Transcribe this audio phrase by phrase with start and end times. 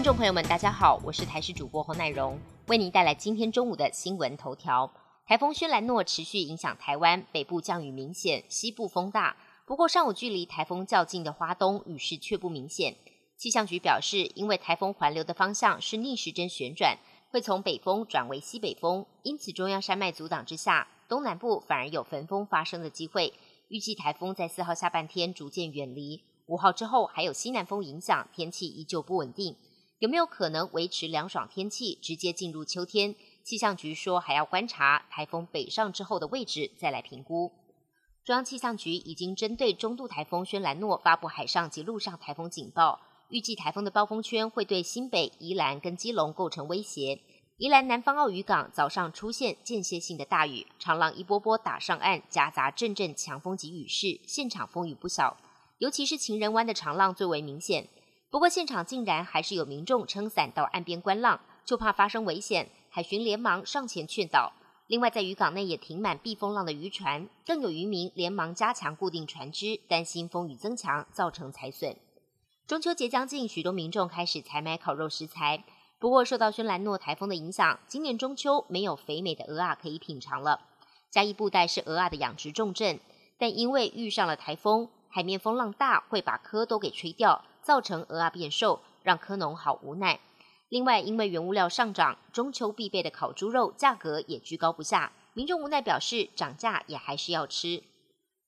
[0.00, 4.90] 听众朋友们，大家好，我是台视主播侯乃荣，为您带来今天中午的新闻头条。
[5.26, 9.36] 台风轩兰诺持续影响台湾北部，降雨明显，西部风大。
[9.66, 12.96] 不过上午距离台风较近的花东雨势却不明显。
[13.36, 16.96] 气象局表示，因为台风环流的方向是逆时针旋转，
[17.28, 23.34] 会从北风转为西北风，因此中央山脉阻挡之下，东南部反而有焚风发生的机会。
[23.68, 29.54] 预计台风在四号下半天逐渐远离，五号之后还有西南风影响，天气依旧不稳定。
[30.00, 33.14] 有没有可能维持凉爽天气，直接进入秋天？
[33.44, 37.52] 气象局说还要观察台风北上之后的位置，再来评估。
[38.24, 47.20] 中央气象局已经针对中度台风轩兰诺发布海上及陆上台风警报，预计台风的暴风圈会对新北、宜兰跟基隆构成威胁。
[47.58, 55.36] 宜兰南方澳渔港早上出现间歇性的大雨，长浪一波波打上岸，夹杂阵阵强风及雨势，现场风雨不小，
[55.76, 57.86] 尤其是情人湾的长浪最为明显。
[58.30, 64.52] 不过现场竟然还是有民众撑伞到岸边观浪，就怕发生危险，海巡连忙上前劝导。
[64.86, 71.96] 另外，在渔港内也停满避风浪的渔船，更有渔民连忙加强固定船只，担心风雨增强造成财损。
[72.68, 75.64] 中秋节将近，许多民众开始采买烤肉食材。
[75.98, 80.60] 不过，受到轩兰诺台风的影响，今年中秋没有肥美的鹅啊可以品尝了。
[81.10, 83.00] 嘉义布袋是鹅啊的养殖重镇，
[83.38, 87.44] 但因为遇上了台风，海面风浪大，会把壳都给吹掉。
[87.62, 90.20] 造成鹅啊变瘦，让科农好无奈。
[90.68, 97.82] 另外，因为原物料上涨，中秋必备的烤猪肉价格也居高不下，民众无奈表示涨价也还是要吃。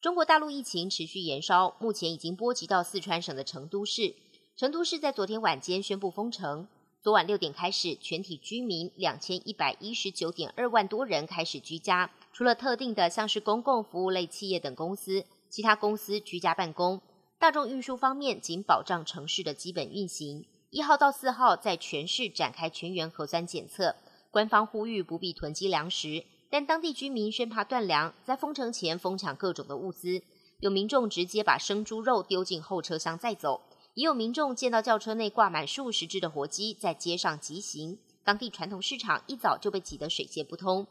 [0.00, 4.14] 中国大陆疫情持续延烧，目前已经波及到四川省的成都市。
[4.56, 6.68] 成都市在昨天晚间宣布封城，
[7.02, 17.00] 昨晚六点开始，全体居民两千一百一十九点二万多人开始居家，除了特定的像是公共服务类企业等公司，其他公司居家办公。
[17.40, 20.44] 大众运输方面，仅保障城市的基本运行。
[20.68, 23.96] 一号到四号在全市展开全员核酸检测。
[24.30, 30.20] 官方呼吁不必囤积粮食，但当地居民生怕断粮，在封城前疯抢各种的物资。
[30.58, 33.62] 有民众直接把生猪肉丢进后车厢再走，
[33.94, 37.98] 也有民众见到轿车内挂满数十只的活鸡在街上疾行。
[38.22, 40.86] 当地传统市场一早就被挤得水泄不通。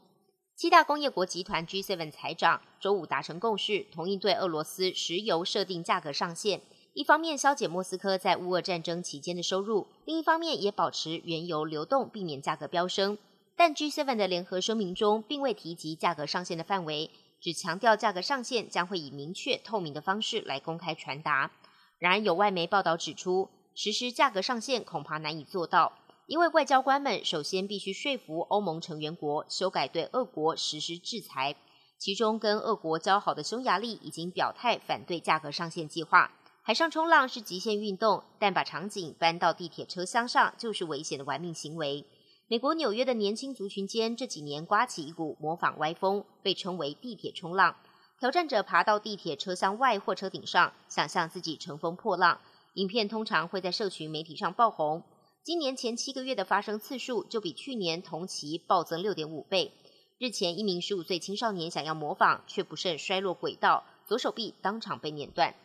[0.60, 6.60] 七大工业国集团 G7 财长周五达成共识，同意对俄罗斯石油设定价格上限。
[6.94, 13.18] 一方面消减莫斯科在乌俄战争期间的收入，另一方面也保持原油流动，避免价格飙升。
[13.56, 17.10] 但 G7 的联合声明中并未提及价格上限的范围，
[17.40, 21.52] 只强调价格上限将会以明确透明的方式来公开传达。
[22.00, 25.94] 然而，有外媒报道指出，实施价格上限恐怕难以做到。
[26.30, 31.56] 因为外交官们首先必须说服欧盟成员国修改对俄国实施制裁，
[31.98, 36.32] 其中跟俄国交好的匈牙利已经表态反对价格上限计划。
[36.62, 42.06] 海上冲浪是极限运动，但把场景搬到地铁车厢上就是危险的玩命行为。
[42.48, 47.76] 美国纽约的年轻族群间这几年刮起一股模仿歪风，被称为地铁冲浪。
[48.20, 52.40] 挑战者爬到地铁车厢外或车顶上，想象自己乘风破浪。
[52.76, 55.02] 影片通常会在社群媒体上爆红。
[55.42, 59.72] 今年前七个月的发生次数就比去年同期暴增六点五倍。
[60.18, 65.56] 日前，一名十五岁青少年想要模仿，却不慎摔落轨道，左手臂当场被碾断。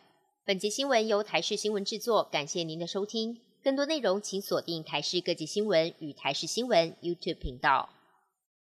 [0.45, 3.37] 本节新闻由台视新闻制作，感谢您的收听。
[3.61, 7.89] 更多内容请锁定台视各界新闻与台视新闻 YouTube 频道。